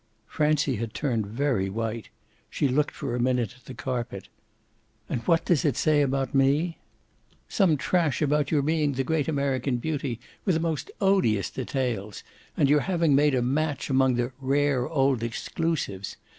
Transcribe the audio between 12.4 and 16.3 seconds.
and your having made a match among the 'rare old exclusives.